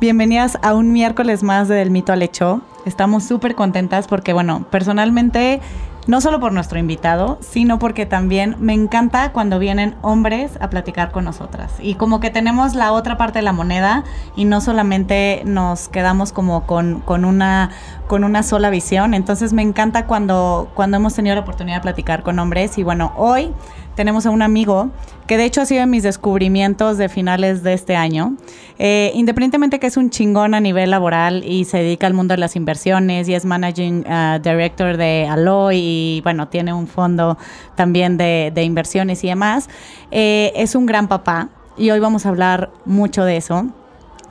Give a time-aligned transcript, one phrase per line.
[0.00, 2.62] Bienvenidas a un miércoles más de Del Mito al Hecho.
[2.86, 5.60] Estamos súper contentas porque, bueno, personalmente,
[6.06, 11.12] no solo por nuestro invitado, sino porque también me encanta cuando vienen hombres a platicar
[11.12, 11.74] con nosotras.
[11.80, 14.04] Y como que tenemos la otra parte de la moneda
[14.36, 17.68] y no solamente nos quedamos como con, con una,
[18.06, 19.12] con una sola visión.
[19.12, 22.78] Entonces me encanta cuando, cuando hemos tenido la oportunidad de platicar con hombres.
[22.78, 23.52] Y bueno, hoy
[24.00, 24.88] tenemos a un amigo
[25.26, 28.34] que de hecho ha sido de mis descubrimientos de finales de este año.
[28.78, 32.38] Eh, independientemente que es un chingón a nivel laboral y se dedica al mundo de
[32.38, 37.36] las inversiones y es managing uh, director de Alloy y bueno, tiene un fondo
[37.74, 39.68] también de, de inversiones y demás,
[40.10, 43.66] eh, es un gran papá y hoy vamos a hablar mucho de eso.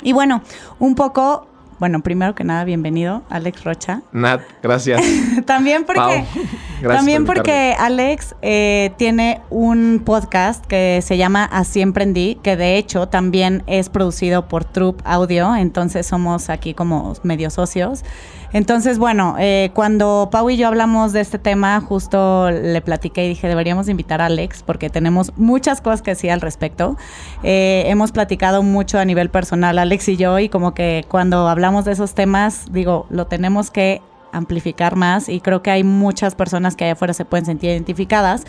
[0.01, 0.41] Y bueno,
[0.79, 1.45] un poco
[1.79, 4.01] bueno, primero que nada, bienvenido, Alex Rocha.
[4.11, 5.01] Nat, gracias.
[5.45, 6.25] también porque,
[6.83, 12.77] también por porque Alex eh, tiene un podcast que se llama Así Emprendí, que de
[12.77, 18.03] hecho también es producido por Troop Audio, entonces somos aquí como medio socios.
[18.51, 23.29] Entonces, bueno, eh, cuando Pau y yo hablamos de este tema, justo le platiqué y
[23.29, 26.97] dije, deberíamos invitar a Alex porque tenemos muchas cosas que decir al respecto.
[27.43, 31.85] Eh, hemos platicado mucho a nivel personal, Alex y yo, y como que cuando hablamos
[31.85, 36.75] de esos temas, digo, lo tenemos que amplificar más y creo que hay muchas personas
[36.75, 38.45] que allá afuera se pueden sentir identificadas.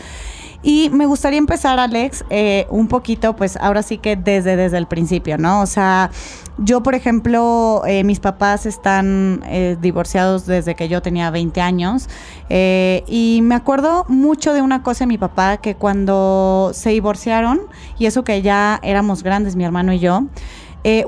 [0.63, 4.85] Y me gustaría empezar, Alex, eh, un poquito, pues ahora sí que desde, desde el
[4.85, 5.61] principio, ¿no?
[5.61, 6.11] O sea,
[6.59, 12.07] yo, por ejemplo, eh, mis papás están eh, divorciados desde que yo tenía 20 años.
[12.49, 17.61] y me acuerdo mucho de una cosa de mi papá, que cuando se divorciaron,
[17.97, 20.25] y eso que ya éramos grandes, mi hermano y yo,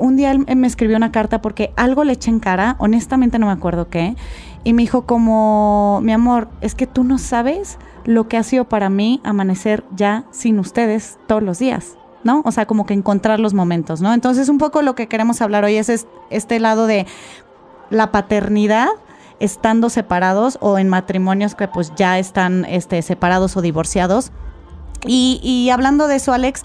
[0.00, 3.46] un día él me escribió una carta porque algo le eché en cara, honestamente no
[3.46, 4.16] me acuerdo qué,
[4.64, 8.64] y me dijo como, mi amor, es que tú no sabes lo que ha sido
[8.68, 12.42] para mí amanecer ya sin ustedes todos los días, ¿no?
[12.44, 14.12] O sea, como que encontrar los momentos, ¿no?
[14.12, 17.06] Entonces, un poco lo que queremos hablar hoy es es- este lado de
[17.90, 18.88] la paternidad
[19.40, 24.32] estando separados o en matrimonios que pues ya están este, separados o divorciados.
[25.06, 26.62] Y, y hablando de eso, Alex,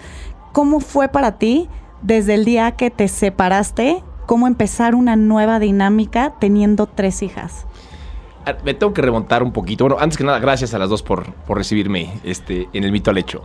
[0.52, 1.68] ¿cómo fue para ti
[2.02, 4.02] desde el día que te separaste?
[4.26, 7.66] ¿Cómo empezar una nueva dinámica teniendo tres hijas?
[8.46, 9.84] Ah, Me tengo que remontar un poquito.
[9.84, 13.10] Bueno, antes que nada, gracias a las dos por, por recibirme este, en el mito
[13.10, 13.44] al hecho.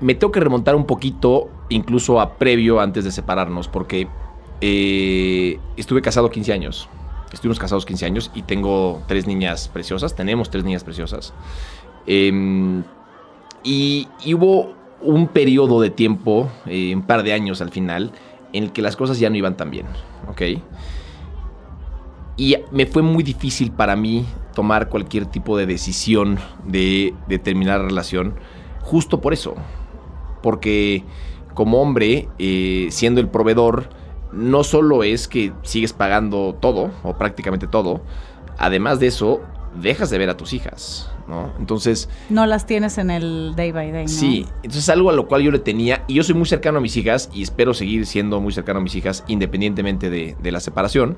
[0.00, 4.08] Me tengo que remontar un poquito, incluso a previo, antes de separarnos, porque
[4.60, 6.88] eh, estuve casado 15 años.
[7.32, 10.14] Estuvimos casados 15 años y tengo tres niñas preciosas.
[10.14, 11.32] Tenemos tres niñas preciosas.
[12.06, 12.84] Em,
[13.62, 18.12] y, hubo un periodo de tiempo, eh, un par de años al final,
[18.52, 19.86] en el que las cosas ya no iban tan bien,
[20.28, 20.42] ¿ok?
[22.36, 27.80] Y me fue muy difícil para mí tomar cualquier tipo de decisión de, de terminar
[27.80, 28.34] la relación,
[28.82, 29.54] justo por eso.
[30.42, 31.04] Porque
[31.54, 33.88] como hombre, eh, siendo el proveedor,
[34.32, 38.02] no solo es que sigues pagando todo, o prácticamente todo,
[38.58, 39.40] además de eso,
[39.80, 41.52] dejas de ver a tus hijas, ¿no?
[41.58, 44.08] Entonces, No las tienes en el day by day, ¿no?
[44.08, 46.80] Sí, entonces algo a lo cual yo le tenía, y yo soy muy cercano a
[46.80, 50.60] mis hijas, y espero seguir siendo muy cercano a mis hijas, independientemente de, de la
[50.60, 51.16] separación.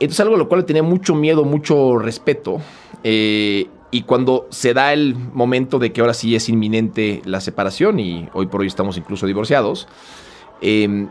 [0.00, 2.58] Entonces algo a lo cual le tenía mucho miedo, mucho respeto,
[3.04, 8.00] eh, y cuando se da el momento de que ahora sí es inminente la separación,
[8.00, 9.86] y hoy por hoy estamos incluso divorciados,
[10.60, 11.06] eh,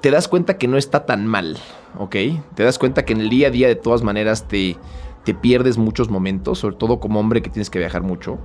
[0.00, 1.56] te das cuenta que no está tan mal,
[1.98, 2.16] ¿ok?
[2.54, 4.76] Te das cuenta que en el día a día de todas maneras te,
[5.24, 8.38] te pierdes muchos momentos, sobre todo como hombre que tienes que viajar mucho,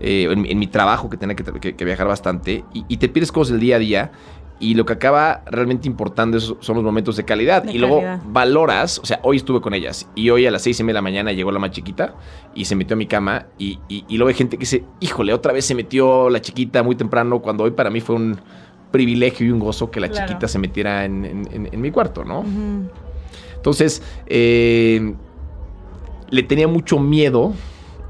[0.00, 3.32] eh, en, mi- trabajo que tenía que, que- que viajar bastante, y, y te pierdes
[3.32, 4.12] cosas del día a día,
[4.60, 7.64] y lo que acaba realmente importando son los momentos de calidad.
[7.64, 8.20] De y luego calidad.
[8.26, 10.98] valoras, o sea, hoy estuve con ellas, y hoy a las seis y media de
[10.98, 12.14] la mañana llegó la más chiquita,
[12.54, 15.32] y se metió a mi cama, y, y- y luego hay gente que dice, híjole,
[15.34, 18.36] otra vez se metió la chiquita muy temprano, cuando hoy para mí fue un
[18.90, 20.26] privilegio y un gozo que la Claro.
[20.28, 22.44] chiquita se metiera en, en- en- en mi cuarto, ¿no?
[23.56, 25.14] Entonces, eh,
[26.30, 27.54] le tenía mucho miedo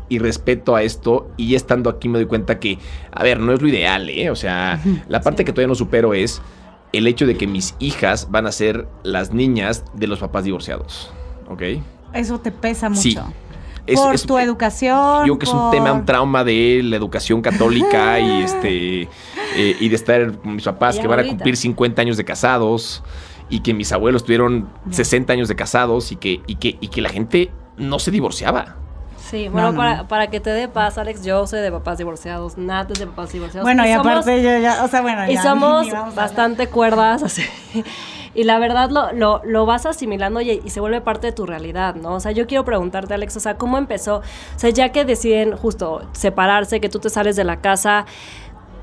[0.08, 2.78] y respeto a esto y estando aquí me doy cuenta que,
[3.12, 4.30] a ver, no es lo ideal, ¿eh?
[4.30, 5.44] O sea, la parte Sí.
[5.46, 6.40] que todavía no supero es
[6.92, 11.12] el hecho de que mis hijas van a ser las niñas de los papás divorciados,
[11.48, 11.62] ¿ok?
[12.12, 13.00] Eso te pesa mucho.
[13.02, 13.18] Sí.
[13.86, 15.26] Es, por es- tu educación.
[15.26, 19.02] Yo creo que es un tema, un trauma de la educación católica y este
[19.56, 23.02] eh, y de estar con mis papás que van a cumplir 50 años de casados
[23.50, 27.02] y que mis abuelos tuvieron 60 años de casados y que, y que, y que
[27.02, 28.76] la gente no se divorciaba.
[29.34, 30.08] Sí, bueno, no, para, no.
[30.08, 33.32] para que te dé paz, Alex, yo soy de papás divorciados, Nat es de papás
[33.32, 33.64] divorciados.
[33.66, 36.14] Bueno, y, somos- aparte yo ya, o sea, bueno, Y ya, somos a hablar.
[36.14, 37.42] bastante cuerdas, así.
[38.36, 41.46] Y la verdad lo, lo, lo vas asimilando y, y se vuelve parte de tu
[41.46, 42.14] realidad, ¿no?
[42.14, 44.16] O sea, yo quiero preguntarte, Alex, o sea, ¿cómo empezó?
[44.16, 44.22] O
[44.58, 48.06] sea, ya que deciden justo separarse, que tú te sales de la casa,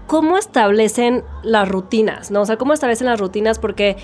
[0.08, 2.40] ¿cómo establecen las rutinas, no?
[2.42, 3.60] O sea, ¿cómo establecen las rutinas?
[3.60, 3.98] Porque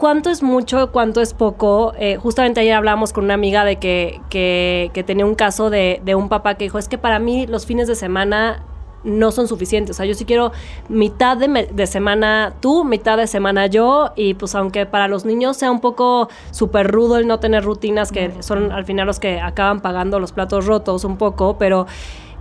[0.00, 1.92] cuánto es mucho, cuánto es poco.
[1.98, 6.00] Eh, justamente ayer hablábamos con una amiga de que, que, que tenía un caso de,
[6.04, 8.64] de un papá que dijo, es que para mí los fines de semana
[9.04, 9.94] no son suficientes.
[9.94, 10.52] O sea, yo sí quiero
[10.88, 14.12] mitad de, de semana tú, mitad de semana yo.
[14.16, 18.10] Y pues aunque para los niños sea un poco súper rudo el no tener rutinas,
[18.10, 21.86] que son al final los que acaban pagando los platos rotos un poco, pero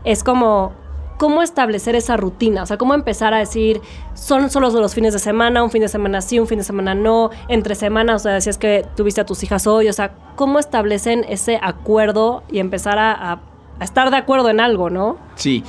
[0.05, 0.71] es como...
[1.19, 2.63] ¿Cómo establecer esa rutina?
[2.63, 3.81] O sea, ¿cómo empezar a decir,
[4.13, 6.95] son solo los fines de semana, un fin de semana sí, un fin de semana
[6.95, 10.59] no, entre semanas, o sea, decías que tuviste a tus hijas hoy, o sea, ¿cómo
[10.59, 13.41] establecen ese acuerdo y empezar a,
[13.81, 15.17] estar de acuerdo en algo, no?
[15.35, 15.65] Sí,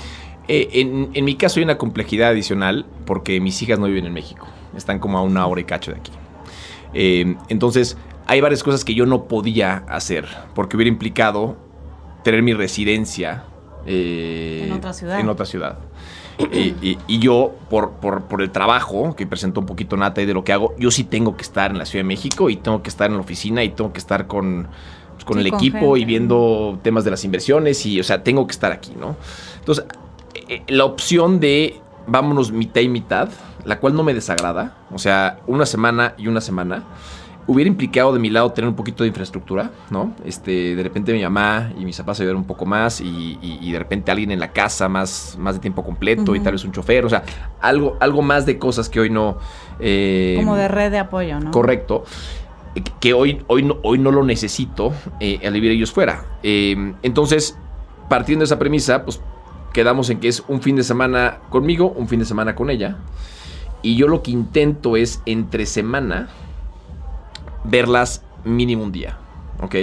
[0.47, 4.13] eh, en, en mi caso hay una complejidad adicional porque mis hijas no viven en
[4.13, 6.13] México, están como a una hora y cacho de aquí.
[6.95, 7.97] Eh, entonces,
[8.29, 11.57] hay varias cosas que yo no podía hacer porque hubiera implicado
[12.23, 13.47] tener mi residencia
[13.87, 15.21] eh, En otra ciudad.
[15.21, 15.79] en otra ciudad.
[16.53, 20.27] Y, y- y yo, por, por- por el trabajo que presentó un poquito Nata y
[20.27, 22.57] de lo que hago, yo sí tengo que estar en la Ciudad de México y
[22.57, 24.67] tengo que estar en la oficina y tengo que estar con,
[25.15, 28.23] pues, con Sí, el con equipo y viendo temas de las inversiones y, o sea,
[28.25, 29.17] tengo que estar aquí, ¿no?
[29.59, 29.85] Entonces,
[30.49, 33.29] eh, la opción de vámonos mitad y mitad,
[33.67, 36.85] la cual no me desagrada, o sea, una semana y una semana,
[37.53, 40.15] hubiera implicado de mi lado tener un poquito de infraestructura, ¿no?
[40.25, 43.07] Este, de repente mi mamá y mis papás ayudar un poco más y,
[43.43, 46.53] y- y de repente alguien en la casa más, más de tiempo completo y tal
[46.53, 47.25] vez un chofer, o sea,
[47.61, 49.39] algo, algo más de cosas que hoy no...
[49.81, 51.51] eh, Como de red de apoyo, ¿no?
[51.51, 52.05] Correcto.
[53.01, 56.25] Que hoy, hoy, no, hoy no lo necesito eh, al vivir ellos fuera.
[56.45, 57.59] Eh, entonces,
[58.09, 59.21] partiendo de esa premisa, pues
[59.73, 62.99] quedamos en que es un fin de semana conmigo, un fin de semana con ella.
[63.83, 66.29] Y yo lo que intento es entre semana
[67.65, 69.19] verlas mínimo un día.
[69.63, 69.75] ¿Ok?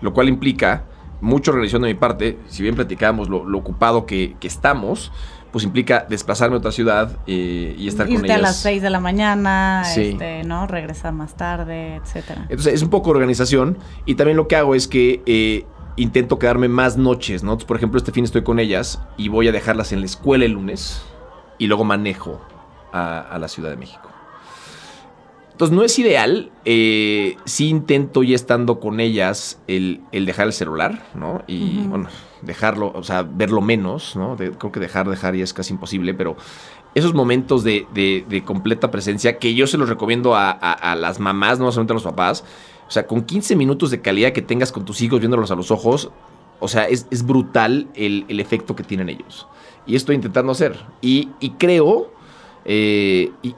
[0.00, 0.84] Lo cual implica
[1.20, 2.38] mucha organización de mi parte.
[2.48, 5.12] Si bien platicábamos lo, lo ocupado que, que estamos,
[5.52, 8.38] pues implica desplazarme a otra ciudad eh, y estar con Irte ellas.
[8.38, 10.10] a las 6 de la mañana, Sí.
[10.12, 10.66] este, ¿no?
[10.66, 12.42] Regresar más tarde, etcétera.
[12.48, 15.64] Entonces es un poco organización y también lo que hago es que eh,
[15.96, 17.52] intento quedarme más noches, ¿no?
[17.52, 20.44] Entonces, por ejemplo, este fin estoy con ellas y voy a dejarlas en la escuela
[20.46, 21.02] el lunes
[21.58, 22.40] y luego manejo
[22.92, 24.08] a, a la Ciudad de México.
[25.62, 30.52] Entonces no es ideal, eh, sí intento ya estando con ellas el, el dejar el
[30.52, 31.44] celular, ¿no?
[31.46, 32.08] Y bueno,
[32.40, 34.34] dejarlo, o sea, verlo menos, ¿no?
[34.34, 36.36] De- creo que dejar, dejar ya es casi imposible, pero
[36.96, 40.96] esos momentos de, de- de completa presencia que yo se los recomiendo a, a- a
[40.96, 42.42] las mamás, no solamente a los papás,
[42.88, 45.70] o sea, con 15 minutos de calidad que tengas con tus hijos viéndolos a los
[45.70, 46.10] ojos,
[46.58, 49.46] o sea, es, es brutal el, el efecto que tienen ellos.
[49.86, 50.76] Y estoy intentando hacer.
[51.00, 52.12] Y, y creo,
[52.64, 53.54] eh, y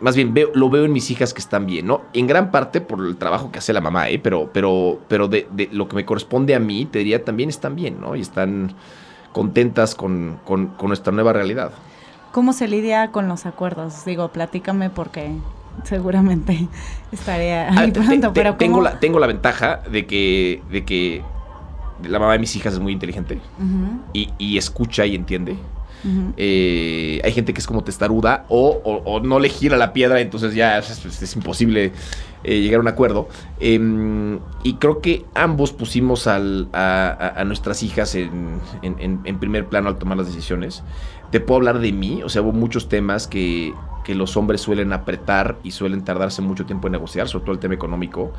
[0.00, 2.02] más bien veo, lo veo en mis hijas que están bien, ¿no?
[2.12, 4.18] En gran parte por el trabajo que hace la mamá, ¿eh?
[4.18, 7.76] Pero, pero, pero de, de lo que me corresponde a mí, te diría, también están
[7.76, 8.16] bien, ¿no?
[8.16, 8.74] Y están
[9.32, 11.72] contentas con, con- con nuestra nueva realidad.
[12.32, 14.04] ¿Cómo se lidia con los acuerdos?
[14.04, 15.30] Digo, platícame porque
[15.84, 16.68] seguramente
[17.12, 21.22] estaría Ah, ahí pronto, te- pero tengo, la, tengo la ventaja de que, de que
[22.02, 23.38] la mamá de mis hijas es muy inteligente
[24.12, 25.56] y, y escucha y entiende.
[26.36, 30.20] Eh, hay gente que es como testaruda o, o- o no le gira la piedra,
[30.20, 31.92] entonces ya es, es- es imposible
[32.46, 33.28] eh, llegar a un acuerdo.
[33.60, 39.66] Em, y creo que ambos pusimos al- a, nuestras hijas en, en- en- en primer
[39.66, 40.82] plano al tomar las decisiones.
[41.30, 43.72] Te puedo hablar de mí, o sea, hubo muchos temas que,
[44.04, 47.58] que los hombres suelen apretar y suelen tardarse mucho tiempo en negociar, sobre todo el
[47.60, 48.32] tema económico.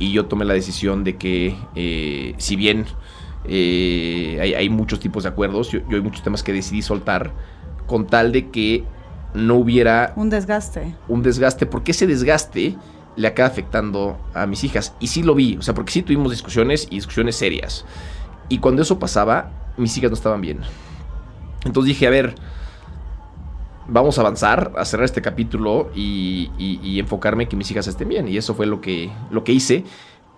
[0.00, 2.86] Y yo tomé la decisión de que, eh, si bien
[3.46, 7.32] eh, hay, hay muchos tipos de acuerdos, yo, yo hay muchos temas que decidí soltar
[7.86, 8.84] con tal de que
[9.34, 10.94] no hubiera Un desgaste.
[11.08, 12.76] un desgaste, porque ese desgaste
[13.16, 14.94] le acaba afectando a mis hijas.
[15.00, 17.84] Y sí lo vi, o sea, porque sí tuvimos discusiones y discusiones serias.
[18.48, 20.60] Y cuando eso pasaba, mis hijas no estaban bien.
[21.64, 22.34] Entonces dije, a ver,
[23.86, 27.86] vamos a avanzar, a cerrar este capítulo y, y- y enfocarme en que mis hijas
[27.86, 28.28] estén bien.
[28.28, 29.84] Y eso fue lo que, lo que hice.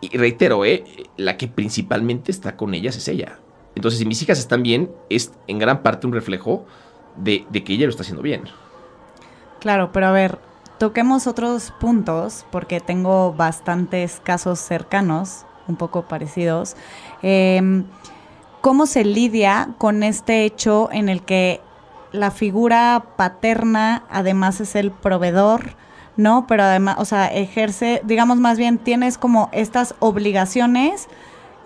[0.01, 0.85] Y reitero, ¿eh?
[1.17, 3.39] la que principalmente está con ellas es ella.
[3.75, 6.67] Entonces, si mis hijas están bien, es en gran parte un reflejo
[7.17, 8.45] de, de que ella lo está haciendo bien.
[9.61, 10.39] Claro, pero a ver,
[10.79, 16.77] toquemos otros puntos porque tengo bastantes casos cercanos, un poco parecidos.
[17.23, 17.85] Em,
[18.61, 21.61] ¿cómo se lidia con este hecho en el que
[22.13, 25.75] la figura paterna además es el proveedor?
[26.17, 26.47] ¿No?
[26.47, 31.09] Pero además, o sea, ejerce, digamos más bien, tienes como estas obligaciones,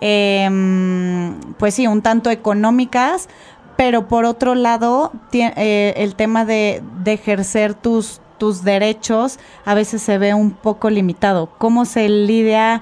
[0.01, 3.29] em, pues sí, un tanto económicas,
[3.77, 10.17] pero por otro lado, eh, el tema de, ejercer tus, tus derechos a veces se
[10.17, 11.49] ve un poco limitado.
[11.57, 12.81] ¿Cómo se lidia?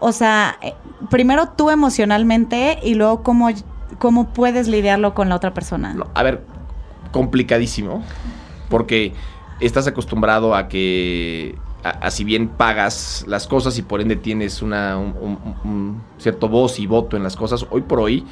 [0.00, 0.74] O sea, eh,
[1.10, 3.48] primero tú emocionalmente y luego cómo,
[3.98, 5.96] cómo puedes lidiarlo con la otra persona.
[6.14, 6.44] a ver,
[7.10, 8.02] complicadísimo,
[8.68, 9.14] porque
[9.60, 14.98] estás acostumbrado a que, a, si bien pagas las cosas y por ende tienes una,
[14.98, 18.24] un, cierto voz y voto en las cosas, hoy por hoy,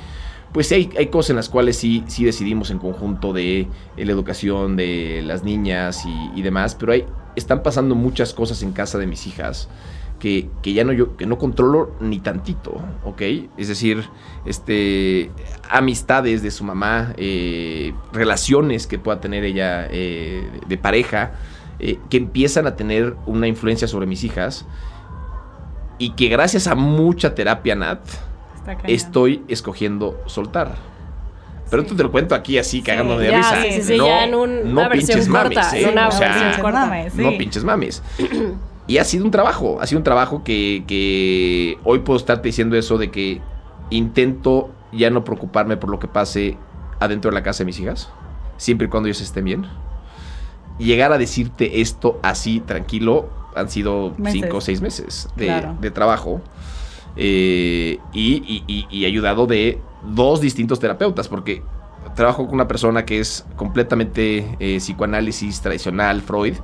[0.53, 4.77] pues hay, hay cosas en las cuales sí, sí decidimos en conjunto de, la educación
[4.77, 6.05] de las niñas
[6.35, 9.69] y, demás, pero hay, están pasando muchas cosas en casa de mis hijas
[10.19, 13.23] que, ya no yo que no controlo ni tantito, ¿ok?
[13.57, 14.09] Es decir,
[14.45, 15.31] este
[15.69, 21.33] amistades de su mamá, eh, relaciones que pueda tener ella eh, de pareja,
[21.79, 24.67] eh, que empiezan a tener una influencia sobre mis hijas
[25.99, 28.01] y que gracias a mucha terapia Nat
[28.87, 30.75] estoy escogiendo soltar.
[31.69, 33.61] Pero esto te lo cuento aquí así, cagando de risa.
[33.61, 35.59] Sí, sí, no, ya en un, no pinches mames,
[35.91, 37.09] una versión corta.
[37.15, 38.03] No pinches mames.
[38.87, 42.99] Y ha sido un trabajo, ha sido un trabajo que, hoy puedo estarte diciendo eso
[42.99, 43.41] de que
[43.91, 46.57] intento ya no preocuparme por lo que pase
[47.01, 48.11] adentro de la casa de mis hijas,
[48.57, 49.67] siempre y cuando ellos estén bien.
[50.79, 56.41] Llegar a decirte esto así tranquilo han sido cinco o seis meses de, trabajo
[57.17, 61.63] eh, y, y ayudado de dos distintos terapeutas, porque
[62.17, 66.55] trabajo con una persona que es completamente eh, psicoanálisis tradicional, Freud,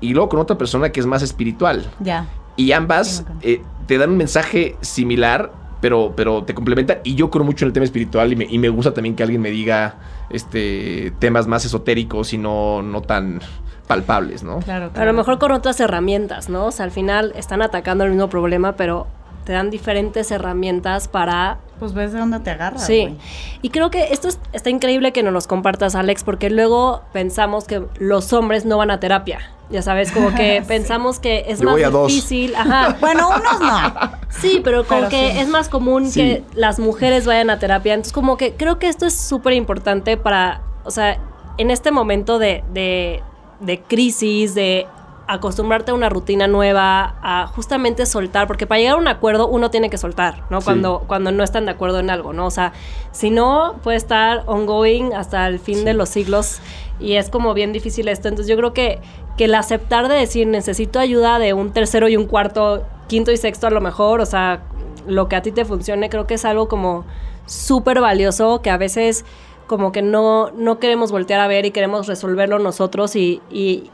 [0.00, 1.90] y luego con otra persona que es más espiritual.
[2.00, 2.26] Ya.
[2.56, 6.98] Y ambas eh, te dan un mensaje similar, pero, pero te complementan.
[7.04, 9.50] Y yo creo mucho en el tema espiritual y me, gusta también que alguien me
[9.50, 9.94] diga
[10.28, 13.40] este, temas más esotéricos y no, no tan
[13.86, 14.58] palpables, ¿no?
[14.58, 16.66] Claro, A lo mejor con otras herramientas, ¿no?
[16.66, 19.06] O sea, al final están atacando el mismo problema, pero
[19.44, 21.58] te dan diferentes herramientas para...
[21.80, 22.86] Pues ves de dónde te agarras.
[22.86, 23.16] Sí.
[23.62, 27.82] Y creo que esto está increíble que nos los compartas, Alex, porque luego pensamos que
[27.98, 29.40] los hombres no van a terapia.
[29.70, 32.54] Ya sabes, como que pensamos que es más difícil.
[32.54, 32.98] Ajá.
[33.00, 34.12] bueno, unos no.
[34.28, 37.94] Sí, pero como que es más común que las mujeres vayan a terapia.
[37.94, 41.18] Entonces, como que creo que esto es súper importante para, o sea,
[41.56, 43.22] en este momento de, de,
[43.60, 44.86] de crisis, de
[45.32, 49.70] acostumbrarte a una rutina nueva, a justamente soltar, porque para llegar a un acuerdo uno
[49.70, 50.60] tiene que soltar, ¿no?
[50.60, 52.46] Cuando, cuando no están de acuerdo en algo, ¿no?
[52.46, 52.72] O sea,
[53.12, 56.60] si no, puede estar ongoing hasta el fin de los siglos
[56.98, 58.26] y es como bien difícil esto.
[58.26, 58.98] Entonces yo creo que,
[59.36, 63.36] que el aceptar de decir necesito ayuda de un tercero y un cuarto, quinto y
[63.36, 64.64] sexto a lo mejor, o sea,
[65.06, 67.04] lo que a ti te funcione, creo que es algo como
[67.46, 69.24] súper valioso que a veces
[69.68, 73.90] como que no, no queremos voltear a ver y queremos resolverlo nosotros y, y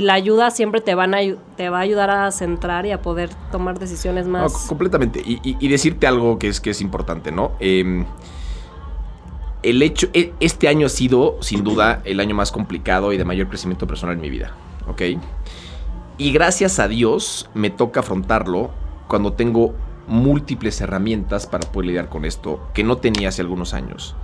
[0.00, 1.18] la ayuda siempre te, van a,
[1.56, 4.66] te va a ayudar a centrar y a poder tomar decisiones más.
[4.66, 5.22] completamente.
[5.24, 7.52] Y, decirte algo que es, que es importante, ¿no?
[7.60, 8.06] Em,
[9.62, 13.24] el hecho, e, este año ha sido, sin duda, el año más complicado y de
[13.24, 14.52] mayor crecimiento personal en mi vida,
[14.88, 15.02] ¿ok?
[16.18, 18.70] Y gracias a Dios me toca afrontarlo
[19.08, 19.74] cuando tengo
[20.06, 24.16] múltiples herramientas para poder lidiar con esto que no tenía hace algunos años.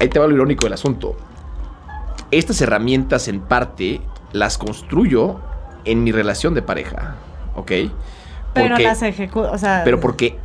[0.00, 1.16] Ahí te va lo irónico del asunto.
[2.30, 4.00] Estas herramientas en parte
[4.32, 5.40] las construyo
[5.84, 7.16] en mi relación de pareja,
[7.54, 7.72] ¿ok?
[8.54, 9.82] pero las ejecuto, o sea...
[9.84, 10.38] Pero porque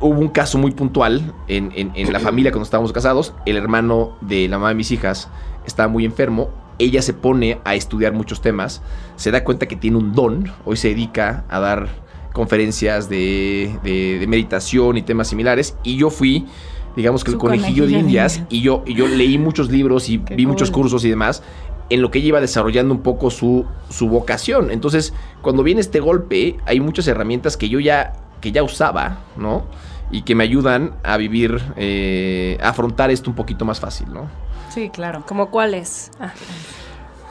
[0.00, 4.48] hubo un caso muy puntual en, en, la familia cuando estábamos casados, el hermano de
[4.48, 5.28] la mamá de mis hijas
[5.66, 8.82] estaba muy enfermo, ella se pone a estudiar muchos temas,
[9.16, 11.88] se da cuenta que tiene un don, hoy se dedica a dar
[12.32, 16.46] conferencias de, de, meditación y temas similares, y yo fui
[16.94, 20.46] digamos que el conejillo, de indias, Y, yo, y yo leí muchos libros y vi
[20.46, 21.42] muchos cursos y demás,
[21.90, 24.70] en lo que ella iba desarrollando un poco su, su vocación.
[24.70, 25.12] Entonces,
[25.42, 29.66] cuando viene este golpe, hay muchas herramientas que yo ya, que ya usaba, ¿no?
[30.10, 34.28] Y que me ayudan a vivir, eh, a afrontar esto un poquito más fácil, ¿no?
[34.70, 35.24] Sí, claro.
[35.26, 36.10] ¿Como cuáles?
[36.20, 36.32] Ah.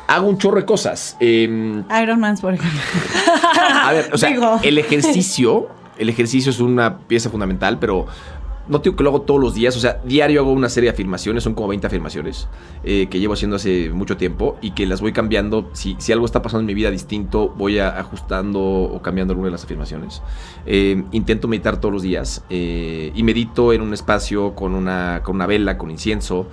[0.08, 1.18] Hago un chorro de cosas.
[1.20, 1.44] Eh,
[2.02, 2.80] Iron Man, por ejemplo.
[3.84, 4.30] A ver, o sea,
[4.64, 8.06] el ejercicio, el ejercicio es una pieza fundamental, pero
[8.68, 10.94] no tengo que lo hago todos los días, o sea, diario hago una serie de
[10.94, 12.48] afirmaciones, son como 20 afirmaciones
[12.84, 15.70] eh, que llevo haciendo hace mucho tiempo y que las voy cambiando.
[15.74, 19.52] Si, si, algo está pasando en mi vida distinto, voy ajustando o cambiando alguna de
[19.52, 20.22] las afirmaciones.
[20.66, 25.36] Eh, intento meditar todos los días eh, y medito en un espacio con una, con
[25.36, 26.48] una vela, con incienso.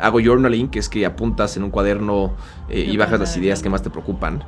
[0.00, 2.32] hago journaling, que es que apuntas en un cuaderno
[2.68, 4.44] y bajas las ideas que más te preocupan.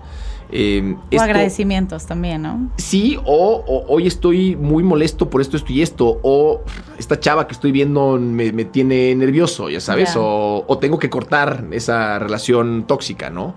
[0.55, 2.71] Eh, O esto- agradecimientos también, ¿no?
[2.77, 6.21] Sí, o, o, hoy estoy muy molesto por esto, esto y esto.
[6.23, 6.61] O
[6.99, 10.15] esta chava que estoy viendo me, me tiene nervioso, ya sabes.
[10.17, 13.55] O, o tengo que cortar esa relación tóxica, ¿no?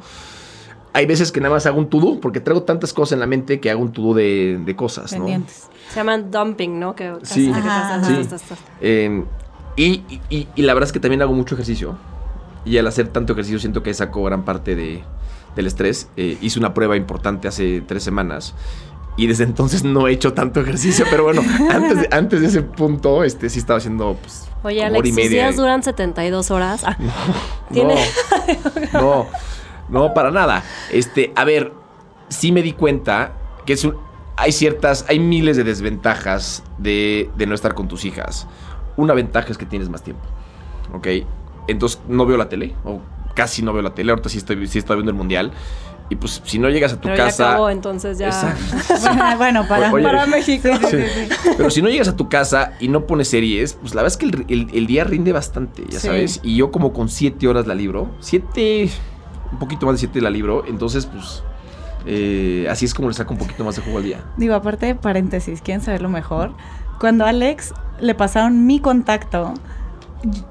[0.94, 3.60] Hay veces que nada más hago un to-do, porque traigo tantas cosas en la mente
[3.60, 5.20] que hago un to-do de, de cosas, ¿no?
[5.20, 5.68] Pendientes.
[5.90, 6.96] Se llaman dumping, ¿no?
[6.96, 7.48] Que Sí.
[7.48, 8.14] que Ajá, estás- sí.
[8.22, 9.24] estás- estás- Eh,
[9.75, 11.98] y, y- y la verdad es que también hago mucho ejercicio.
[12.64, 15.04] Y al hacer tanto ejercicio siento que saco gran parte de,
[15.56, 16.10] del estrés.
[16.18, 18.54] Eh, hice una prueba importante hace tres semanas.
[19.18, 21.06] Y desde entonces no he hecho tanto ejercicio.
[21.10, 24.88] Pero bueno, antes de, antes de ese punto, este sí estaba haciendo pues, Oye, como
[24.88, 25.30] Alex, hora y media.
[25.30, 26.84] días duran 72 horas.
[26.86, 26.98] Ah,
[27.72, 27.84] No,
[28.94, 29.28] no,
[29.90, 30.64] no, para nada.
[30.92, 31.72] Este, a ver,
[32.30, 33.34] sí me di cuenta
[33.66, 33.96] que es un-
[34.38, 38.48] hay ciertas, hay miles de desventajas de, de no estar con tus hijas.
[38.98, 40.24] Una ventaja es que tienes más tiempo,
[40.94, 41.08] ¿ok?
[41.68, 43.00] Entonces no veo la tele, o
[43.36, 44.12] casi no veo la tele.
[44.12, 45.51] Ahorita sí estoy, sí estoy viendo el mundial.
[46.08, 47.50] Y pues si no llegas a tu pero ya casa...
[47.50, 48.30] acabó, entonces ya.
[49.38, 50.70] Bueno, para, Oye, para México.
[50.89, 50.98] Sí.
[51.58, 54.18] Pero si no llegas a tu casa y no pones series, pues la verdad es
[54.18, 56.08] que el, el- el día rinde bastante, ya Sí.
[56.08, 56.39] sabes.
[56.44, 58.89] Y yo como con siete horas la libro, siete,
[59.51, 61.42] un poquito más de siete la libro, entonces pues
[62.06, 64.20] eh, así es como le saco un poquito más de juego al día.
[64.38, 66.51] Digo, aparte, paréntesis, ¿quieren saberlo mejor?
[67.00, 69.56] Cuando a Alex le pasaron mi contacto,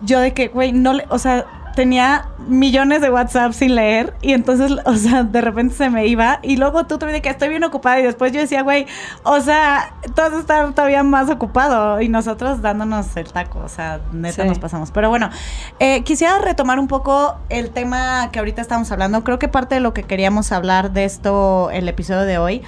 [0.02, 4.32] yo de que, güey, no le, o sea, tenía millones de WhatsApp sin leer y
[4.32, 7.48] entonces, o sea, de repente se me iba y luego tú también de que estoy
[7.48, 8.86] bien ocupada y después yo decía, güey,
[9.22, 14.42] o sea, a estar todavía más ocupado y nosotros dándonos el taco, o sea, neta
[14.42, 14.48] Sí.
[14.48, 14.90] nos pasamos.
[14.90, 15.30] Pero bueno,
[15.78, 19.22] eh, quisiera retomar un poco el tema que ahorita estamos hablando.
[19.24, 22.62] Creo que parte de lo que queríamos hablar de esto, el episodio de hoy,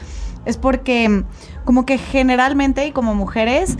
[0.45, 1.25] es porque
[1.65, 3.77] como que generalmente y como mujeres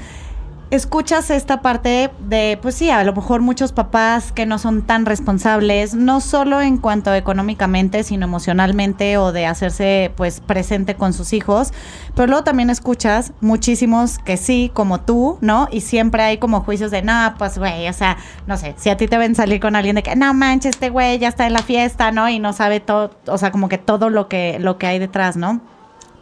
[0.71, 5.07] escuchas esta parte de, pues sí, a lo mejor muchos papás que no son tan
[5.07, 11.33] responsables, no solo en cuanto económicamente, sino emocionalmente o de hacerse pues presente con sus
[11.33, 11.73] hijos,
[12.15, 15.69] pero luego también escuchas muchísimos que sí, como tú, ¿no?
[15.71, 18.97] Y siempre hay como juicios de, no, pues güey, o sea, no sé, si a
[18.97, 21.53] ti te ven salir con alguien de que, no manches, este güey ya está en
[21.53, 22.29] la fiesta, ¿no?
[22.29, 25.37] Y no sabe todo, o sea, como que todo lo que, lo que hay detrás,
[25.37, 25.61] ¿no?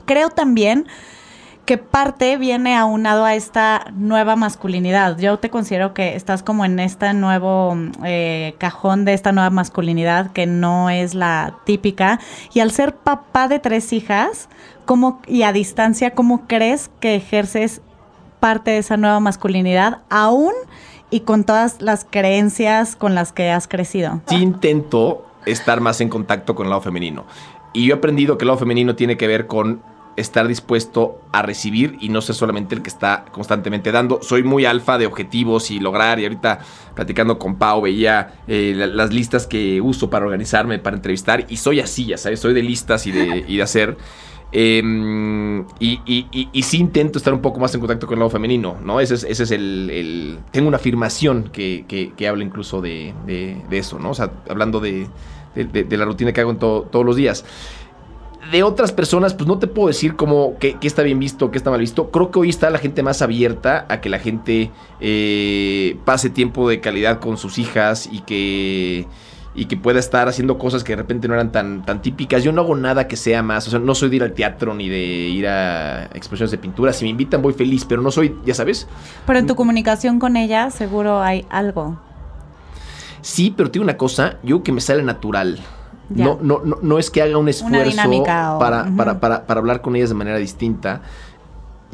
[0.04, 0.86] Creo también
[1.64, 5.18] que parte viene aunado a esta nueva masculinidad.
[5.18, 7.74] Yo te considero que estás como en este nuevo
[8.04, 12.20] eh, cajón de esta nueva masculinidad que no es la típica.
[12.52, 14.48] Y al ser papá de tres hijas,
[14.84, 17.80] ¿cómo, y a distancia, ¿cómo crees que ejerces
[18.40, 20.52] parte de esa nueva masculinidad aún
[21.08, 24.20] y con todas las creencias con las que has crecido?
[24.28, 27.24] Sí intento estar más en contacto con el lado femenino.
[27.72, 29.82] Y yo he aprendido que el lado femenino tiene que ver con
[30.16, 34.20] estar dispuesto a recibir y no ser solamente el que está constantemente dando.
[34.22, 36.60] Soy muy alfa de objetivos y lograr, y ahorita
[36.94, 41.56] platicando con Pau veía eh, la- las listas que uso para organizarme, para entrevistar, y
[41.56, 43.96] soy así, ya sabes, soy de listas y de, y de hacer.
[44.56, 44.80] Eh,
[45.80, 48.30] y, y- y- y sí intento estar un poco más en contacto con el lado
[48.30, 49.00] femenino, ¿no?
[49.00, 53.14] Ese es, ese es el, el- Tengo una afirmación que, que- que habla incluso de,
[53.26, 54.10] de- de eso, ¿no?
[54.10, 55.08] O sea, hablando de,
[55.56, 57.44] de- de- de la rutina que hago en to- todos los días.
[58.50, 61.58] De otras personas, pues no te puedo decir cómo, qué, qué está bien visto, qué
[61.58, 62.10] está mal visto.
[62.10, 66.68] Creo que hoy está la gente más abierta a que la gente eh, pase tiempo
[66.68, 69.06] de calidad con sus hijas y que
[69.54, 72.42] y que pueda estar haciendo cosas que de repente no eran tan, tan típicas.
[72.42, 74.74] Yo no hago nada que sea más, o sea, no soy de ir al teatro
[74.74, 76.92] ni de ir a exposiciones de pintura.
[76.92, 78.88] Si me invitan voy feliz, pero no soy, ya sabes.
[79.26, 81.98] Pero en tu comunicación con ella seguro hay algo.
[83.20, 85.60] Sí, pero te digo una cosa, yo que me sale natural.
[86.10, 87.76] No, no, no, no es que haga un esfuerzo
[88.54, 88.58] o-
[88.96, 91.00] para, para, para hablar con ellas de manera distinta.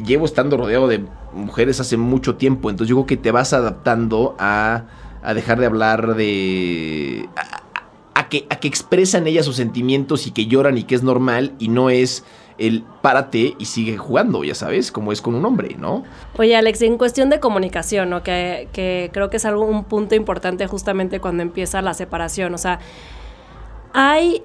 [0.04, 4.34] Llevo estando rodeado de mujeres hace mucho tiempo, entonces yo creo que te vas adaptando
[4.38, 4.84] a,
[5.22, 7.28] a dejar de hablar de...
[7.36, 11.02] A, a que, a que expresan ellas sus sentimientos y que lloran y que es
[11.02, 12.24] normal y no es
[12.58, 16.02] el párate y sigue jugando, ya sabes, como es con un hombre, ¿no?
[16.36, 18.22] Oye, Alex, en cuestión de comunicación, ¿no?
[18.22, 22.52] Que, que creo que es algo, un punto importante justamente cuando empieza la separación.
[22.54, 22.78] O sea,
[23.92, 24.42] hay.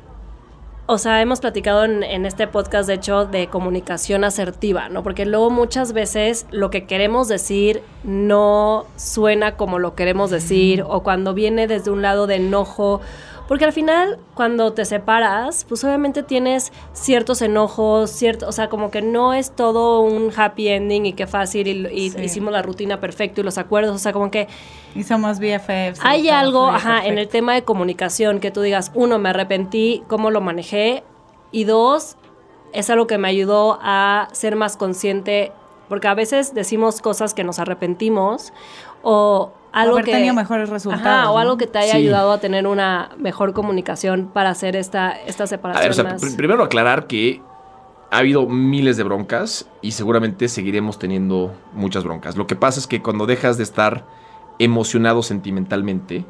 [0.87, 5.01] O sea, hemos platicado en, en este podcast, de hecho, de comunicación asertiva, ¿no?
[5.01, 11.01] Porque luego muchas veces lo que queremos decir no suena como lo queremos decir, o
[11.01, 13.01] cuando viene desde un lado de enojo.
[13.47, 18.89] Porque al final, cuando te separas, pues obviamente tienes ciertos enojos, cierto, o sea, como
[18.89, 22.21] que no es todo un happy ending y qué fácil y, y Sí.
[22.23, 24.47] hicimos la rutina perfecto y los acuerdos, o sea, como que
[24.95, 25.99] Y somos BFFs.
[26.01, 30.31] hay algo, ajá, en el tema de comunicación que tú digas, uno, me arrepentí, cómo
[30.31, 31.03] lo manejé,
[31.51, 32.17] y dos,
[32.73, 35.51] es algo que me ayudó a ser más consciente,
[35.87, 38.53] porque a veces decimos cosas que nos arrepentimos,
[39.03, 39.51] o
[39.81, 41.39] algo haber que tenido mejores resultados, Ajá, o ¿no?
[41.39, 41.97] algo que te haya Sí.
[41.99, 46.03] ayudado a tener una mejor comunicación para hacer esta, esta A separación ver, o sea,
[46.05, 46.21] más.
[46.23, 47.41] pr- primero aclarar que
[48.11, 52.37] ha habido miles de broncas y seguramente seguiremos teniendo muchas broncas.
[52.37, 54.05] Lo que pasa es que cuando dejas de estar
[54.59, 56.25] emocionado sentimentalmente,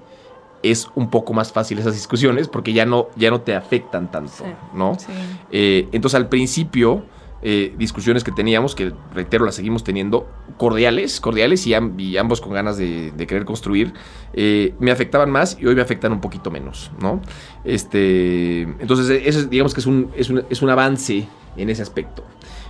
[0.64, 4.32] es un poco más fácil esas discusiones porque ya no, ya no te afectan tanto,
[4.38, 4.44] Sí.
[4.74, 4.98] ¿no?
[4.98, 5.12] Sí.
[5.52, 7.04] Eh, entonces al principio,
[7.48, 10.28] eh, discusiones que teníamos, que reitero, las seguimos teniendo,
[10.58, 13.94] cordiales, cordiales y, am- y ambos con ganas de, de querer construir,
[14.34, 17.22] eh, me afectaban más y hoy me afectan un poquito menos, ¿no?
[17.64, 21.70] Este, entonces, eh, eso es, digamos que es un, es un, es un avance en
[21.70, 22.24] ese aspecto.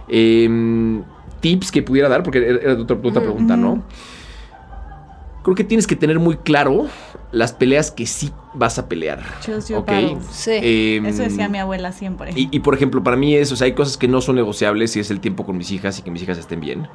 [0.09, 1.03] Em,
[1.39, 3.83] tips que pudiera dar, porque era, era otra, otra pregunta, ¿no?
[5.45, 6.87] Creo que tienes que tener muy claro
[7.31, 9.23] las peleas que sí vas a pelear.
[10.31, 10.51] Sí.
[10.51, 12.31] Em, Eso decía mi abuela siempre.
[12.35, 14.95] y, y, por ejemplo, para mí es, o sea, hay cosas que no son negociables
[14.95, 16.87] y es el tiempo con mis hijas y que mis hijas estén bien.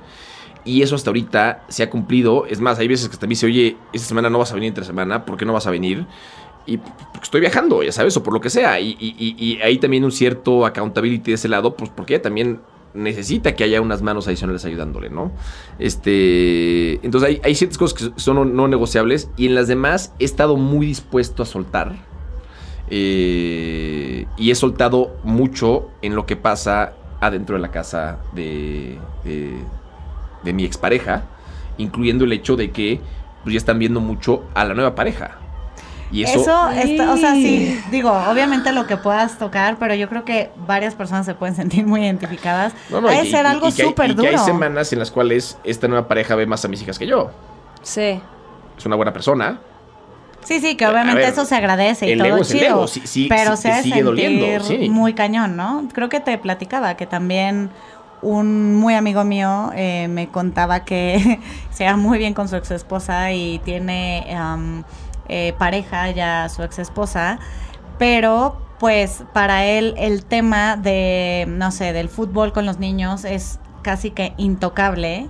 [0.65, 2.45] Y eso hasta ahorita se ha cumplido.
[2.47, 4.67] Es más, hay veces que hasta me dice, oye, esta semana no vas a venir
[4.71, 6.05] entre semana, ¿por qué no vas a venir?
[6.67, 8.81] Y porque estoy viajando, ya sabes, o por lo que sea.
[8.81, 12.23] Y, y, y, y hay también un cierto accountability de ese lado, pues porque ella
[12.23, 12.61] también
[12.95, 15.33] necesita que haya unas manos adicionales ayudándole, ¿no?
[15.79, 20.25] Este, entonces hay, hay ciertas cosas que son no, negociables y en las demás he
[20.25, 21.95] estado muy dispuesto a soltar.
[22.93, 29.53] Eh, y he soltado mucho en lo que pasa adentro de la casa de, de,
[30.43, 31.25] de mi expareja,
[31.79, 33.01] incluyendo el hecho de que
[33.45, 35.39] pues, ya están viendo mucho a la nueva pareja.
[36.13, 40.09] Y eso, Eso, está- o sea, sí, digo, obviamente lo que puedas tocar, pero yo
[40.09, 42.73] creo que varias personas se pueden sentir muy identificadas.
[42.91, 44.45] no, no, ha y- de y- ser y- algo súper y que hay duro.
[44.45, 47.31] semanas en las cuales esta nueva pareja ve más a mis hijas que yo.
[47.83, 48.21] Sí.
[48.77, 49.61] Es una buena persona.
[50.43, 52.71] Sí, sí, que obviamente ver, eso se agradece y el todo ego es el chido.
[52.71, 54.89] ego, sí, sí, pero sí, se sigue doliendo, sí.
[54.89, 55.87] muy cañón, ¿no?
[55.93, 57.69] Creo que te platicaba que también
[58.23, 61.39] un muy amigo mío eh, me contaba que
[61.71, 64.27] se lleva muy bien con su ex esposa y tiene
[65.31, 67.39] eh, pareja ya su ex esposa,
[67.99, 73.61] pero pues para él el tema de, no sé, del fútbol con los niños es
[73.83, 75.29] casi que intocable.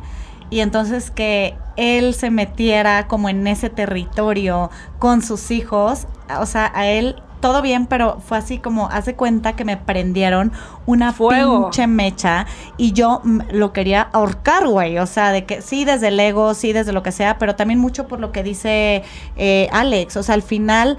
[0.50, 6.06] Y entonces que él se metiera como en ese territorio con sus hijos,
[6.38, 10.52] o sea, a él todo bien, pero fue así como, hace cuenta que me prendieron
[10.86, 11.64] una Fuego.
[11.64, 14.98] pinche mecha y yo mm, lo quería ahorcar, güey.
[14.98, 17.80] O sea, de que sí, desde el ego, sí, desde lo que sea, pero también
[17.80, 19.02] mucho por lo que dice
[19.36, 20.16] eh, Alex.
[20.16, 20.98] O sea, al final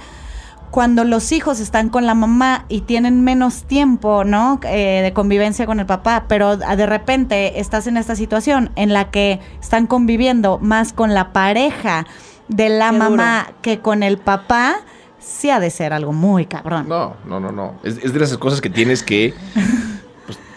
[0.72, 4.60] cuando los hijos están con la mamá y tienen menos tiempo, ¿no?
[4.64, 9.12] Eh, de convivencia con el papá, pero de repente estás en esta situación en la
[9.12, 12.06] que están conviviendo más con la pareja
[12.48, 14.78] de la Qué mamá que con el papá,
[15.22, 16.88] sí ha de ser algo muy cabrón.
[16.90, 17.76] No, no, no, no.
[17.84, 19.34] Es, es de esas cosas que tienes que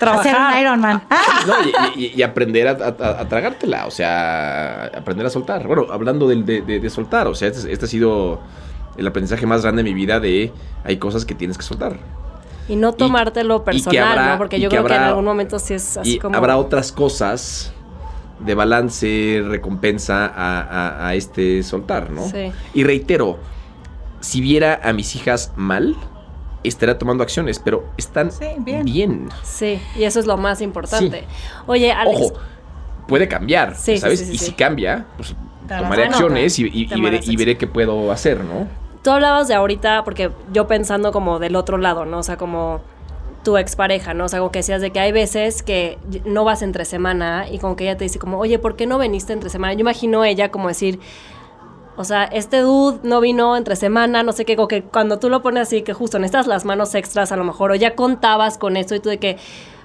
[0.01, 1.03] Hacer un Iron Man.
[1.47, 1.55] No,
[1.97, 5.67] y, y- y aprender a, a- a tragártela, o sea, aprender a soltar.
[5.67, 8.41] Bueno, hablando de, de- de soltar, o sea, este, este ha sido
[8.97, 10.53] el aprendizaje más grande de mi vida de
[10.85, 11.99] hay cosas que tienes que soltar.
[12.69, 14.39] Y no tomártelo personal, habrá- ¿no?
[14.39, 16.37] Porque yo que creo que en algún momento sí es así y como...
[16.37, 17.73] habrá otras cosas
[18.41, 22.29] de balance, recompensa a, a- a este soltar, ¿no?
[22.29, 22.53] Sí.
[22.75, 23.39] Y reitero,
[24.25, 25.95] si viera a mis hijas mal,
[26.63, 28.85] estaría tomando acciones, pero están Sí, bien.
[28.85, 29.29] bien.
[29.43, 31.25] Sí, y eso es lo más importante.
[31.67, 32.33] Oye, Alex, Ojo,
[33.07, 34.21] puede cambiar, Sí, ¿sabes?
[34.21, 34.45] sí, sí, y sí.
[34.47, 35.35] si cambia, pues
[35.69, 38.67] Te tomaré acciones y, y- Te y veré, harás y veré qué puedo hacer, ¿no?
[39.03, 42.21] tú hablabas de ahorita, porque yo pensando como del otro lado, ¿no?
[42.21, 42.81] O sea, como
[43.43, 44.25] tu expareja, ¿no?
[44.25, 47.59] O sea, como que decías de que hay veces que no vas entre semana y
[47.59, 49.75] como que ella te dice como, oye, ¿por qué no veniste entre semana?
[49.75, 50.99] Yo imagino ella como decir,
[51.97, 55.29] o sea, este dude no vino entre semana, no sé qué, como que cuando tú
[55.29, 58.59] lo pones así, que justo necesitas las manos extras a lo mejor, o ya contabas
[58.59, 59.37] con esto y tú de que,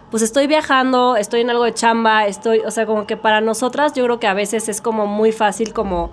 [0.09, 3.93] pues estoy viajando, estoy en algo de chamba, estoy, o sea, como que para nosotras
[3.93, 6.11] yo creo que a veces es como muy fácil como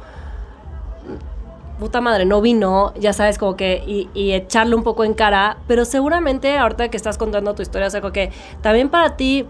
[1.78, 5.58] puta madre, no vino, ya sabes, como que, y, y echarle un poco en cara,
[5.66, 8.32] pero seguramente ahorita que estás contando tu historia, o sea, como que
[8.62, 9.46] también para ti,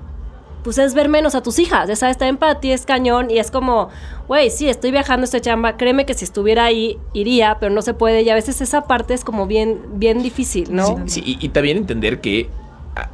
[0.66, 3.38] pues es ver menos a tus hijas, ya sabes, también para ti es cañón y
[3.38, 3.88] es como,
[4.26, 7.94] güey, sí, estoy viajando esta chamba, créeme que si estuviera ahí, iría, pero no se
[7.94, 11.04] puede y a veces esa parte es como bien, bien difícil, ¿no?
[11.06, 12.50] Sí, y, y también entender que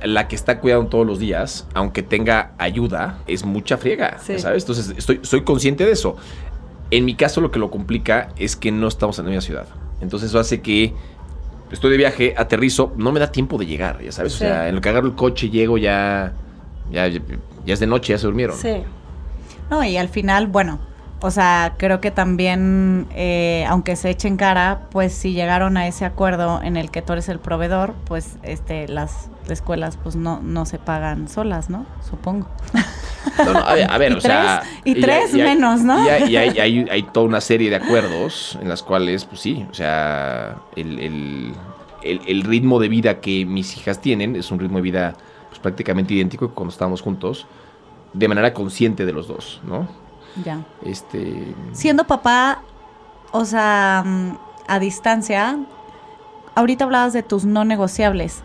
[0.03, 4.39] la que está cuidando todos los días, aunque tenga ayuda, es mucha friega, Sí.
[4.39, 4.63] ¿sabes?
[4.63, 6.17] Entonces, estoy, soy consciente de eso.
[6.91, 9.67] En mi caso, lo que lo complica es que no estamos en la misma ciudad.
[10.01, 10.95] Entonces, eso hace que
[11.71, 14.33] estoy de viaje, aterrizo, no me da tiempo de llegar, ya sabes.
[14.33, 14.45] Sí.
[14.45, 16.33] O sea, en lo que agarro el coche, llego ya,
[16.93, 17.21] ya, ya
[17.75, 18.57] es de noche, ya se durmieron.
[18.57, 18.83] Sí.
[19.71, 20.79] No, y al final, bueno,
[21.21, 26.05] o sea, creo que también, eh, aunque se echen cara, pues si llegaron a ese
[26.05, 30.67] acuerdo en el que tú eres el proveedor, pues este las escuelas pues no, no
[30.67, 31.87] se pagan solas, ¿no?
[32.09, 32.49] Supongo.
[33.45, 34.63] No, no, a ver, a ver, Y o sea.
[34.63, 36.05] tres- y tres hay- menos, ¿no?
[36.05, 39.41] Y, hay, y hay- hay- hay toda una serie de acuerdos en las cuales, pues
[39.41, 41.53] sí, o sea, el, el-
[42.03, 45.15] el- el ritmo de vida que mis hijas tienen es un ritmo de vida
[45.63, 47.47] prácticamente idéntico que cuando estábamos juntos,
[48.13, 49.89] de manera consciente de los dos, ¿no?
[50.45, 50.65] Ya.
[50.85, 51.55] Este.
[51.73, 52.63] Siendo papá,
[53.33, 55.59] o sea, mm, a distancia,
[56.55, 58.43] ahorita hablabas de tus no negociables,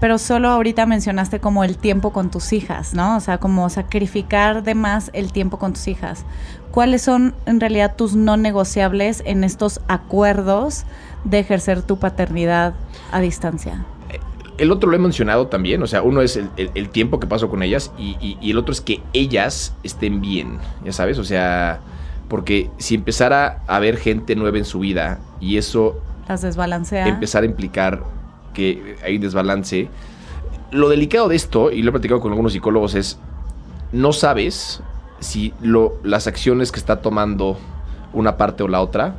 [0.00, 3.16] pero solo ahorita mencionaste como el tiempo con tus hijas, ¿no?
[3.16, 6.24] O sea, como sacrificar de más el tiempo con tus hijas.
[6.70, 10.84] ¿Cuáles son en realidad tus no negociables en estos acuerdos
[11.24, 12.74] de ejercer tu paternidad
[13.10, 13.86] a distancia?
[14.58, 17.26] El otro lo he mencionado también, o sea, uno es el, el- el tiempo que
[17.26, 21.18] paso con ellas y, y- y el otro es que ellas estén bien, ya sabes,
[21.18, 21.80] o sea,
[22.28, 27.06] porque si empezara a haber gente nueva en su vida y eso Las desbalancea.
[27.06, 28.02] empezar a implicar
[28.54, 29.88] que hay un desbalance.
[30.70, 33.18] Lo delicado de esto, y lo he platicado con algunos psicólogos, es
[33.92, 34.80] no sabes
[35.20, 37.58] si lo, las acciones que está tomando
[38.12, 39.14] una parte o la otra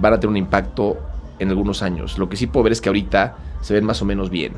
[0.00, 0.96] van a tener un impacto
[1.38, 2.16] en algunos años.
[2.18, 4.54] Lo que sí puedo ver es que ahorita se ven más o menos bien.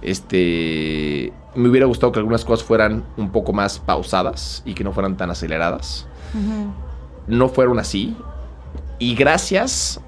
[0.00, 4.92] Este, me hubiera gustado que algunas cosas fueran un poco más pausadas y que no
[4.92, 6.06] fueran tan aceleradas
[7.26, 8.16] no fueron así.
[8.98, 10.00] Y gracias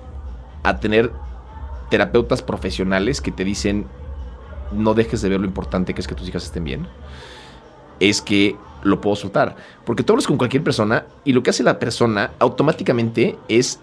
[0.63, 1.11] a tener
[1.91, 3.87] terapeutas profesionales que te dicen
[4.73, 6.89] no dejes de ver lo importante que es que tus hijas estén bien,
[8.01, 9.57] es que lo puedo soltar.
[9.85, 13.81] Porque tú hablas con cualquier persona y lo que hace la persona automáticamente es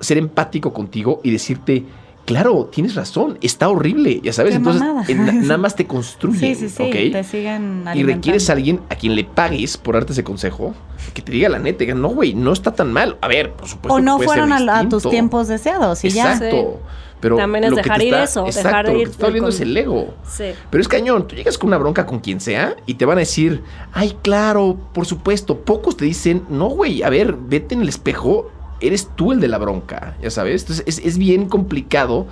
[0.00, 1.84] ser empático contigo y decirte,
[2.24, 4.52] claro, tienes razón, está horrible, ya sabes.
[4.52, 6.38] Qué Entonces, en- nada más te construye.
[6.38, 7.12] Sí, sí, sí, ¿ok?
[7.12, 10.74] te siguen y requieres a alguien a quien le pagues por darte ese consejo,
[11.14, 13.16] que te diga la neta, diga, no, güey, no está tan mal.
[13.20, 13.94] A ver, por supuesto.
[13.94, 16.32] O no puede ser fueron a, a tus tiempos deseados y ya.
[16.34, 16.80] Exacto.
[17.20, 19.06] Pero También es lo que te dejar ir está- eso, exacto, dejar lo que ir
[19.06, 20.14] te está doliendo con- es el ego.
[20.28, 20.44] Sí.
[20.70, 23.20] Pero es cañón, tú llegas con una bronca con quien sea y te van a
[23.20, 25.60] decir, ay, claro, por supuesto.
[25.60, 28.50] Pocos te dicen, no, güey, a ver, vete en el espejo,
[28.82, 30.62] eres tú el de la bronca, ya sabes.
[30.62, 32.26] Entonces es, es bien complicado.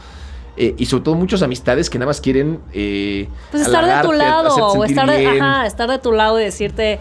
[0.57, 2.61] eh, y sobre todo muchas amistades que nada más quieren...
[2.75, 6.45] eh, Pues estar de tu lado, o estar de, ajá, estar de tu lado y
[6.45, 6.99] decirte,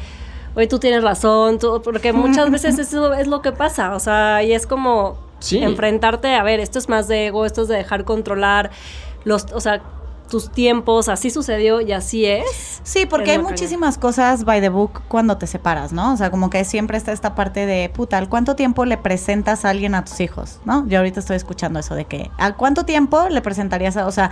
[0.56, 4.44] oye, tú tienes razón, tú- porque muchas veces eso es lo que pasa, o sea,
[4.44, 5.58] y es como Sí.
[5.58, 8.70] enfrentarte, a ver, esto es más de ego, esto es de dejar controlar
[9.26, 9.82] los, o sea,
[10.30, 12.80] tus tiempos, así sucedió y así es.
[12.84, 13.52] Sí, porque Es hay cañón.
[13.52, 16.14] muchísimas cosas by the book cuando te separas, ¿no?
[16.14, 19.66] O sea, como que siempre está esta parte de, puta, ¿al cuánto tiempo le presentas
[19.66, 20.60] a alguien a tus hijos?
[20.66, 20.88] ¿No?
[20.88, 24.32] Yo ahorita estoy escuchando eso de que, ¿al cuánto tiempo le presentarías a, o sea,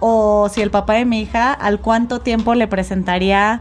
[0.00, 3.60] o si el papá de mi hija, ¿al cuánto tiempo le presentaría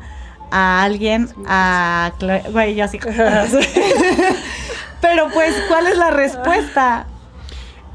[0.51, 2.11] a alguien a...
[2.19, 2.43] Chloe?
[2.51, 2.99] Güey, yo así.
[5.01, 7.07] Pero pues, ¿cuál es la respuesta?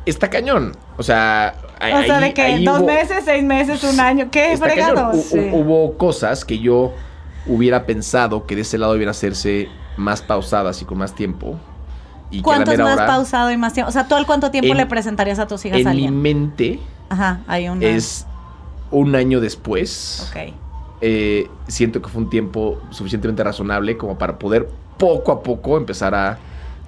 [0.06, 0.76] Está cañón.
[0.96, 1.54] O sea...
[1.80, 4.54] O sea, de que dos meses, seis meses, un año, ¿qué?
[4.56, 5.36] Hu- Sí.
[5.38, 6.92] hu- Hubo cosas que yo
[7.46, 11.56] hubiera pensado que de ese lado debían hacerse más pausadas y con más tiempo.
[12.30, 13.88] Y a ¿Cuánto es más hora, pausado y más tiempo?
[13.88, 15.90] O sea, ¿tú al cuánto tiempo En- le presentarías a tus hijas a En mi
[15.90, 16.20] alguien?
[16.20, 17.84] mente Ajá, hay una.
[17.86, 18.26] es
[18.90, 20.28] un año después.
[20.30, 20.52] Ok.
[21.00, 26.14] Eh, siento que fue un tiempo suficientemente razonable como para poder poco a poco empezar
[26.14, 26.38] a...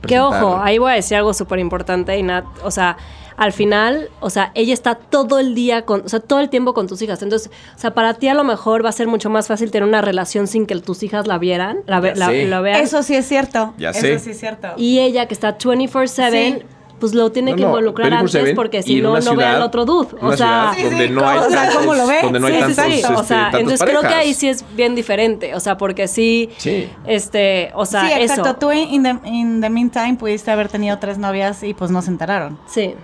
[0.07, 2.27] Que ojo, ahí voy a decir algo súper importante y
[2.65, 2.97] o sea,
[3.41, 6.75] al final, o sea, ella está todo el día con, o sea, todo el tiempo
[6.75, 7.23] con tus hijas.
[7.23, 9.89] Entonces, o sea, para ti a lo mejor va a ser mucho más fácil tener
[9.89, 12.81] una relación sin que tus hijas la vieran, la, la- vean.
[12.83, 13.73] Eso sí es cierto.
[13.79, 14.19] Ya Eso sé.
[14.19, 14.69] sí es cierto.
[14.77, 16.63] Y ella que está 24/7, Sí.
[16.99, 19.63] pues lo tiene No, que no, involucrar 24/7 antes porque si no, no ve al
[19.63, 20.09] otro dude.
[20.21, 22.19] O sea, Sí, donde sí, no hay o sea, tantos, ¿cómo lo ve?
[22.23, 22.93] donde no hay sí, tantos, sí.
[23.01, 25.55] este, o sea, entonces creo que ahí sí es bien diferente.
[25.55, 26.91] O sea, porque sí, Sí.
[27.07, 28.51] este, o sea, sí, exacto.
[28.51, 28.57] eso.
[28.57, 32.11] Tú in the, in the meantime pudiste haber tenido tres novias y pues no se
[32.11, 32.59] enteraron.
[32.67, 32.95] Sí.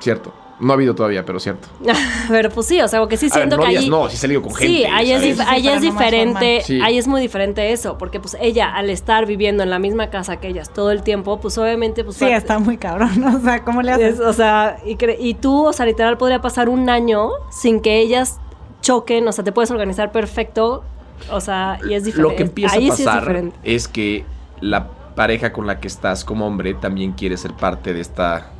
[0.00, 0.32] Cierto.
[0.58, 1.68] No ha habido todavía, pero cierto.
[2.28, 3.88] Pero pues sí, o sea, porque sí A ver, siento que ahí...
[3.88, 4.66] no, sí he salido con gente.
[4.74, 5.38] Sí, ahí es, ¿sabes?
[5.38, 6.60] dif- Sí, ahí pero es no más diferente.
[6.66, 6.80] Sí.
[6.82, 10.36] ahí es muy diferente eso, porque pues ella al estar viviendo en la misma casa
[10.36, 13.24] que ellas todo el tiempo, pues obviamente pues Sí, va- está muy cabrón.
[13.36, 14.14] O sea, ¿cómo le haces?
[14.16, 17.80] es- o sea, y, cre- y tú, o sea, literal podría pasar un año sin
[17.80, 18.38] que ellas
[18.82, 20.84] choquen, o sea, te puedes organizar perfecto,
[21.30, 22.30] o sea, y es diferente.
[22.32, 23.56] Lo que empieza ahí a sí es pasar diferente.
[23.64, 24.26] es, que
[24.60, 28.50] la pareja con la que estás como hombre también quiere ser parte de esta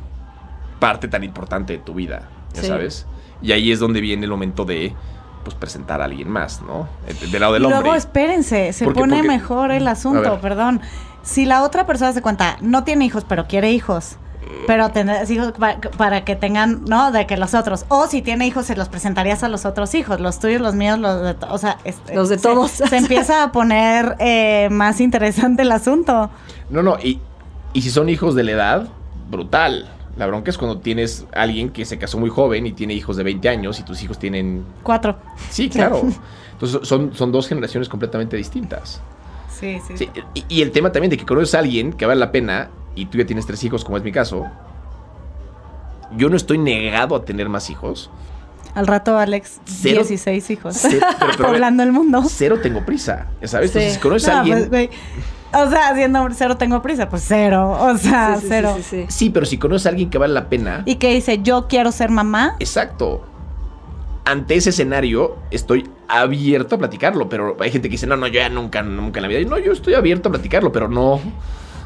[0.81, 2.67] parte tan importante de tu vida, ya Sí.
[2.67, 3.05] sabes.
[3.41, 4.93] Y ahí es donde viene el momento de
[5.45, 6.87] pues presentar a alguien más, ¿no?
[7.07, 7.79] Eh, Del lado Y del hombre.
[7.81, 10.81] luego espérense, se pone Porque- mejor el asunto, perdón.
[11.23, 14.17] Si la otra persona se cuenta, no tiene hijos, pero quiere hijos,
[14.67, 17.11] pero tener hijos pa- para, que tengan, ¿no?
[17.11, 17.85] De que los otros.
[17.89, 20.99] O si tiene hijos, se los presentarías a los otros hijos, los tuyos, los míos,
[20.99, 22.69] los de, o sea, este, Los de se- todos.
[22.71, 26.29] Se, empieza a poner eh, más interesante el asunto.
[26.69, 27.19] No, no, y,
[27.73, 28.87] y si son hijos de la edad,
[29.29, 29.89] brutal.
[30.17, 33.15] La bronca es cuando tienes a alguien que se casó muy joven y tiene hijos
[33.17, 34.63] de 20 años y tus hijos tienen...
[34.83, 35.17] Cuatro.
[35.49, 36.01] Sí, claro.
[36.51, 39.01] Entonces son, son dos generaciones completamente distintas.
[39.49, 39.97] Sí, sí.
[39.97, 42.69] Sí, y, y el tema también de que conoces a alguien que vale la pena
[42.95, 44.47] y tú ya tienes tres hijos, como es mi caso.
[46.17, 48.09] Yo no estoy negado a tener más hijos.
[48.75, 50.75] Al rato, Alex, Cero- 16 hijos.
[50.77, 52.23] Cero- pero- pero- Poblando el mundo.
[52.27, 53.71] Cero tengo prisa, ya ¿sabes?
[53.71, 53.77] Sí.
[53.77, 54.67] Entonces, si conoces a alguien...
[54.69, 54.89] pues,
[55.53, 57.77] o sea, siendo cero tengo prisa, pues cero.
[57.79, 58.73] O sea, Sí, sí, sí, cero.
[58.77, 59.05] sí, sí.
[59.09, 60.83] Sí, pero si conoces a alguien que vale la pena...
[60.85, 62.55] Y que dice, yo quiero ser mamá.
[62.59, 63.23] Exacto.
[64.25, 68.35] Ante ese escenario estoy abierto a platicarlo, pero hay gente que dice, no, no, yo
[68.39, 69.39] ya nunca, nunca en la vida.
[69.39, 71.19] Y no, yo estoy abierto a platicarlo, pero no,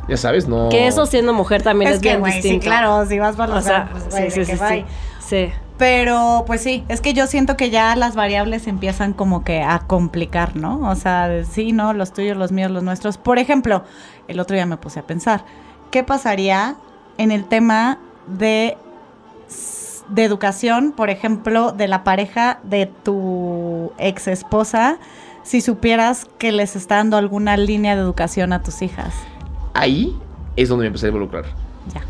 [0.09, 0.69] ya sabes, no...
[0.69, 2.65] Que eso siendo mujer también es, es que, bien güey, sí, distinto.
[2.65, 4.85] claro, si vas para O los sea, pues, sí, sí, sí.
[5.19, 5.49] Sí.
[5.77, 9.79] Pero, pues sí, es que yo siento que ya las variables empiezan como que a
[9.79, 10.89] complicar, ¿no?
[10.89, 13.17] O sea, de sí, no, los tuyos, los míos, los nuestros.
[13.17, 13.83] Por ejemplo,
[14.29, 15.43] el otro día me puse a pensar,
[15.91, 16.77] ¿qué pasaría
[17.17, 18.77] en el tema de,
[20.07, 24.97] de educación, por ejemplo, de la pareja de tu ex esposa,
[25.43, 29.13] si supieras que les está dando alguna línea de educación a tus hijas?
[29.73, 30.17] Ahí
[30.55, 31.43] es donde me empecé a involucrar.
[31.93, 32.01] Ya.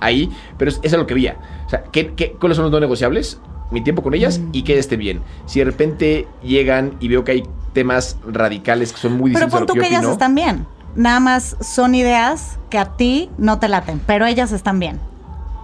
[0.00, 1.36] Ahí, pero es, eso es lo que veía.
[1.66, 3.38] O sea, ¿qué, qué, cuáles son los no negociables?
[3.70, 4.50] Mi tiempo con ellas Mm.
[4.52, 5.22] y que esté bien.
[5.46, 9.54] Si de repente llegan y veo que hay temas radicales que son muy Pero distintos
[9.54, 10.66] a pon tú que ellas están bien.
[10.94, 15.00] Nada más son ideas que a ti no te laten, pero ellas están bien.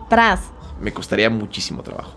[0.08, 0.40] Tras.
[0.80, 2.12] me costaría muchísimo trabajo.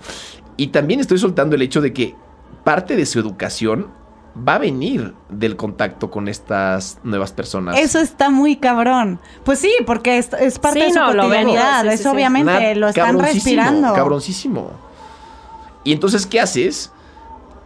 [0.58, 2.16] Y también estoy soltando el hecho de que
[2.64, 3.88] parte de su educación
[4.36, 7.78] va a venir del contacto con estas nuevas personas.
[7.80, 9.20] Eso está muy cabrón.
[9.44, 11.82] Pues sí, porque es, es parte Sí, de su no, cotidianidad.
[11.84, 12.08] Sí, sí, es sí.
[12.08, 13.94] obviamente, Nada- lo están respirando.
[13.94, 14.72] Cabroncísimo.
[15.84, 16.92] Y entonces, ¿qué haces?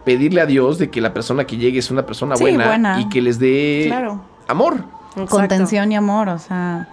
[0.04, 3.00] Pedirle a Dios de que la persona que llegue es una persona Sí, buena, buena.
[3.02, 4.22] y que les dé Claro.
[4.48, 4.76] amor.
[5.12, 5.28] Exacto.
[5.36, 6.88] Contención y amor, o sea.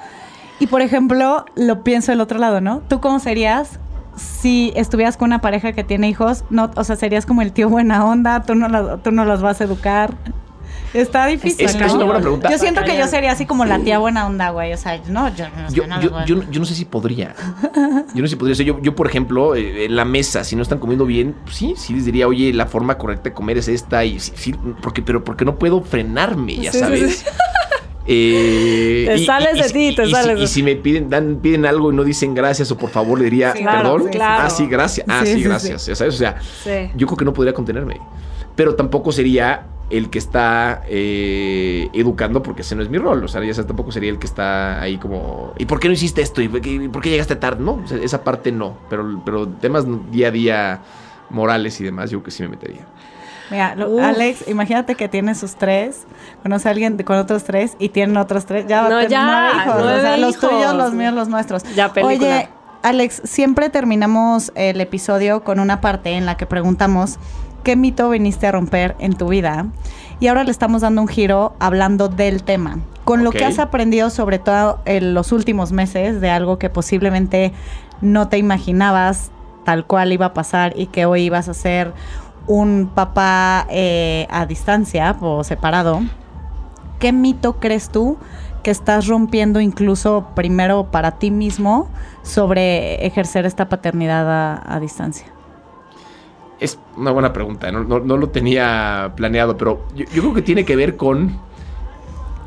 [0.61, 2.81] Y por ejemplo, lo pienso del otro lado, ¿no?
[2.89, 3.79] ¿Tú cómo serías
[4.17, 6.45] si estuvieras con una pareja que tiene hijos?
[6.51, 9.43] No, o sea, serías como el tío buena onda, tú no, la- tú no los
[9.43, 10.15] vas a educar.
[10.93, 11.67] Está difícil.
[11.67, 11.87] Es, ¿no?
[11.87, 12.49] es una buena pregunta.
[12.51, 14.73] Yo siento que yo sería así como la tía buena onda, güey.
[14.73, 17.35] O sea, no, yo, no- Yo, no yo, no- yo no sé si podría.
[18.15, 18.53] Yo no sé si podría.
[18.53, 21.35] O sea, yo, yo, por ejemplo, eh, en la mesa, si no están comiendo bien,
[21.45, 24.05] pues sí, sí les diría, oye, la forma correcta de comer es esta.
[24.05, 27.17] Y sí, sí, porque, pero porque no puedo frenarme, ya Sí, sí, sabes.
[27.19, 27.27] sí.
[28.07, 31.65] Eh, Te sales de ti, te y sales Si, y si me piden, dan, piden
[31.67, 34.11] algo y no dicen gracias o por favor, le diría, Sí, claro, perdón.
[34.11, 34.43] claro.
[34.47, 35.07] Ah, sí, gracias.
[35.09, 35.87] Ah, Sí, sí, sí, gracias.
[35.87, 36.91] Ya sabes, o sea, Sí.
[36.95, 38.01] yo creo que no podría contenerme.
[38.57, 43.25] Pero tampoco sería el que está eh, educando porque ese no es mi rol.
[43.25, 45.55] O sea, ya sabes, tampoco sería el que está ahí como...
[45.59, 46.41] ¿Y por qué no hiciste esto?
[46.41, 47.63] ¿Y por qué, por qué llegaste tarde?
[47.65, 48.79] No, o sea, esa parte no.
[48.89, 50.83] Pero, pero temas día a día
[51.31, 52.87] morales y demás, yo creo que sí me metería.
[53.51, 54.03] Mira, lo-.
[54.03, 56.07] Alex, imagínate que tiene sus tres,
[56.43, 58.67] conoce a alguien con otros tres y tienen otros tres.
[58.67, 59.83] Ya va a No, tener ya, nueve hijos.
[59.83, 60.51] o sea, los hijos.
[60.51, 61.63] tuyos, los míos, los nuestros.
[61.75, 62.15] Ya, película.
[62.29, 62.49] Oye,
[62.83, 67.19] Alex, siempre terminamos el episodio con una parte en la que preguntamos
[67.63, 69.67] qué mito viniste a romper en tu vida.
[70.21, 72.79] Y ahora le estamos dando un giro hablando del tema.
[73.05, 77.53] Con lo que has aprendido sobre todo en los últimos meses de algo que posiblemente
[78.01, 79.31] no te imaginabas
[79.65, 81.93] tal cual iba a pasar y que hoy ibas a ser
[82.47, 86.01] un papá eh, a distancia o separado.
[86.99, 88.17] ¿Qué mito crees tú
[88.63, 91.91] que estás rompiendo incluso primero para ti mismo
[92.23, 95.27] sobre ejercer esta paternidad a, distancia?
[96.61, 100.77] Es una buena pregunta, no lo tenía planeado, pero yo, yo creo que tiene que
[100.77, 101.39] ver con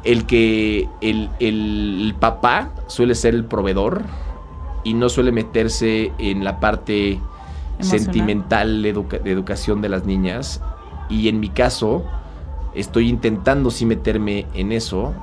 [0.03, 4.03] el que el, el papá suele ser el proveedor
[4.83, 7.19] y no suele meterse en la parte
[7.79, 10.61] Sentimental de, educa- de educación de las niñas.
[11.09, 12.03] Y en mi caso,
[12.75, 15.13] estoy intentando sí meterme en eso,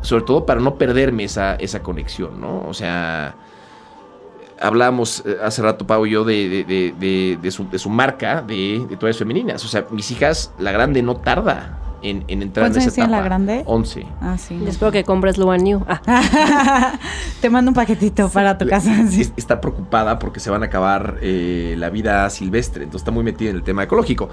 [0.00, 2.64] sobre todo para no perderme esa, esa conexión, ¿no?
[2.68, 3.34] O sea,
[4.60, 8.84] hablábamos eh, hace rato, Pau y yo, de, de- de- de- su, su marca de,
[8.88, 9.64] de toallas femeninas.
[9.64, 13.16] O sea, mis hijas, la grande no tarda en, en entrar en ¿Cuántos esa etapa.
[13.18, 13.62] la grande?
[13.66, 14.06] 11.
[14.20, 14.62] Ah, sí.
[14.66, 15.84] Espero que compres Luan New.
[15.88, 16.98] Ah,
[17.40, 19.06] Te mando un paquetito para tu casa.
[19.08, 19.30] sí.
[19.36, 23.50] Está preocupada porque se van a acabar eh, la vida silvestre, entonces está muy metida
[23.50, 24.28] en el tema ecológico.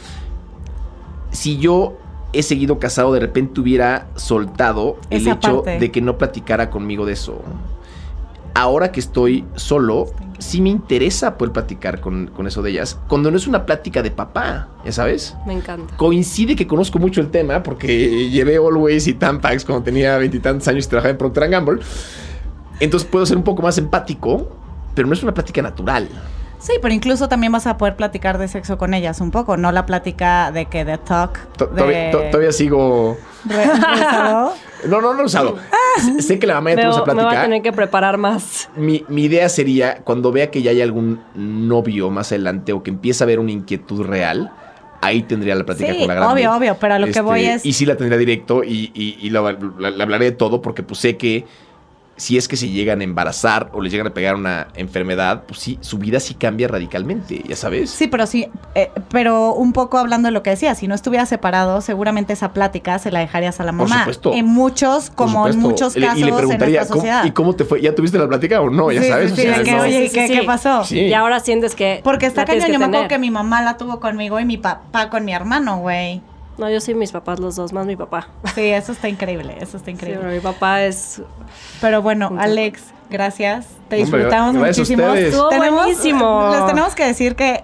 [1.31, 1.97] Si yo
[2.31, 5.79] he seguido casado, de repente hubiera soltado el hecho parte.
[5.79, 7.41] de que no platicara conmigo de eso.
[8.55, 10.05] Ahora que estoy solo,
[10.43, 14.01] sí me interesa poder platicar con, con eso de ellas, cuando no es una plática
[14.01, 15.35] de papá, ya sabes.
[15.47, 15.95] me encanta.
[15.97, 20.85] Coincide que conozco mucho el tema porque llevé Always y Tampax cuando tenía veintitantos años
[20.85, 21.81] y trabajaba en Procter Gamble.
[22.79, 24.49] Entonces puedo ser un poco más empático,
[24.95, 26.09] pero no es una plática natural.
[26.59, 29.71] Sí, pero incluso también vas a poder platicar de sexo con ellas un poco, no
[29.73, 31.37] la plática de que de talk.
[31.75, 33.17] De- todavía sigo.
[34.87, 35.57] No, no, no, usado.
[36.19, 38.69] Sé que la mamá ya tuvo esa Veo- me voy a tener que preparar más.
[38.75, 42.89] Mi, mi idea sería, cuando vea que ya hay algún novio más adelante o que
[42.91, 44.51] empieza a haber una inquietud real,
[45.01, 46.33] ahí tendría la plática Sí, con la grande.
[46.33, 49.17] obvio, obvio, pero a lo que voy es- Y sí la tendría directo y, y,
[49.21, 51.45] y la- la- le hablaré de todo porque pues sé que
[52.23, 55.59] si es que se llegan a embarazar o les llegan a pegar una enfermedad, pues
[55.59, 57.89] sí, su vida sí cambia radicalmente, ya sabes.
[57.89, 61.25] Sí, pero sí, eh, pero un poco hablando de lo que decía, si no estuviera
[61.25, 63.99] separado, seguramente esa plática se la dejarías a la Por mamá.
[64.03, 64.31] supuesto.
[64.33, 67.25] En muchos, Por como en muchos casos y le en preguntaría, nuestra ¿cómo- sociedad.
[67.25, 67.81] ¿y cómo te fue?
[67.81, 68.89] ¿Ya tuviste la plática o no?
[68.91, 69.33] Ya Sí, sabes.
[69.35, 69.81] sí, o sea, que, no.
[69.81, 70.83] oye, Sí, ¿qué, sí, qué pasó?
[70.85, 70.99] Sí.
[71.01, 71.99] Y ahora sientes que.
[72.05, 75.09] Porque está cañón, yo me acuerdo que mi mamá la tuvo conmigo y mi papá
[75.09, 76.21] con mi hermano, güey.
[76.57, 78.27] No, yo sí, mis papás, los dos, más mi papá.
[78.53, 80.21] Sí, eso está increíble, eso está Sí, increíble.
[80.21, 81.21] pero mi papá es.
[81.81, 83.65] Pero bueno, Alex, gracias.
[83.89, 85.13] Te Hombre, disfrutamos a muchísimo.
[85.13, 86.49] Estuvo buenísimo.
[86.53, 87.63] Les tenemos que decir que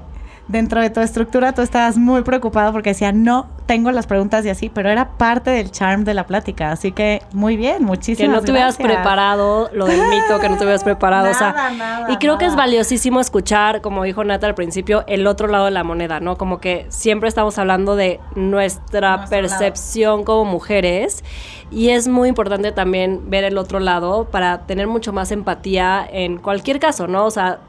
[0.49, 4.49] dentro de tu estructura tú estabas muy preocupado porque decía, no tengo las preguntas y
[4.49, 6.71] así, pero era parte del charm de la plática.
[6.71, 8.97] Así que muy bien, muchísimas Que no te hubieras gracias.
[8.97, 11.29] preparado lo del mito, que no te hubieras preparado.
[11.29, 15.27] o sea, Nada, y creo que es valiosísimo escuchar, como dijo Nata al principio, el
[15.27, 16.35] otro lado de la moneda, ¿no?
[16.35, 21.23] Como que siempre estamos hablando de nuestra Nuestro percepción como mujeres.
[21.69, 26.39] Y es muy importante también ver el otro lado para tener mucho más empatía en
[26.39, 27.25] cualquier caso, ¿no?
[27.25, 27.59] O sea,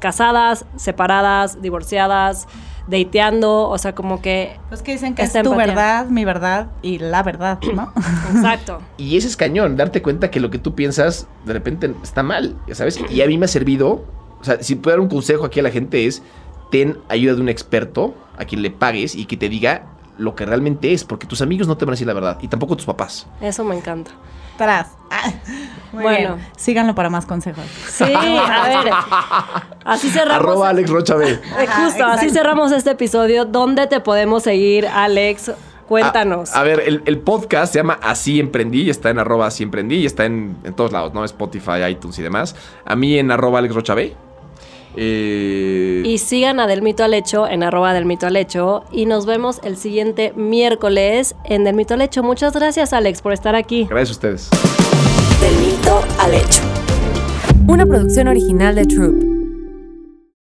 [0.00, 2.48] casadas, separadas, divorciadas,
[2.88, 4.56] dateando, o sea, como que...
[4.68, 5.74] Pues que dicen que Esta es tu empatía.
[5.74, 7.92] verdad, mi verdad y la verdad, ¿no?
[8.34, 8.80] Exacto.
[8.96, 12.56] Y ese es cañón, darte cuenta que lo que tú piensas de repente está mal,
[12.66, 12.98] ya sabes.
[13.08, 14.04] Y a mí me ha servido,
[14.40, 16.22] o sea, si puedo dar un consejo aquí a la gente es,
[16.70, 19.86] ten ayuda de un experto a quien le pagues y que te diga
[20.18, 22.48] lo que realmente es, porque tus amigos no te van a decir la verdad y
[22.48, 23.26] tampoco tus papás.
[23.40, 24.10] Eso me encanta.
[24.68, 24.86] Ah,
[25.92, 26.36] muy Bueno.
[26.36, 26.48] bien.
[26.56, 27.64] Síganlo para más consejos.
[27.88, 28.92] Sí, a ver.
[29.84, 30.42] Así cerramos.
[30.44, 31.38] Arroba Alex Rocha B.
[31.66, 33.44] Ajá, Justo, así cerramos este episodio.
[33.44, 35.52] ¿Dónde te podemos seguir, Alex?
[35.88, 36.54] Cuéntanos.
[36.54, 39.64] A, a ver, el, el podcast se llama Así Emprendí, y está en arroba Así
[39.64, 41.24] Emprendí y está en, en todos lados, ¿no?
[41.24, 42.54] Spotify, iTunes y demás.
[42.84, 44.14] A mí en arroba Alex Rocha B.
[44.96, 48.84] Eh, Y sigan a Del Mito al Hecho en arroba Del Mito al Hecho.
[48.90, 52.22] Y nos vemos el siguiente miércoles en Del Mito al Hecho.
[52.22, 53.86] Muchas gracias, Alex, por estar aquí.
[53.88, 54.50] gracias a ustedes.
[55.40, 56.60] Del mito al hecho.
[57.66, 59.29] Una producción original de Troop.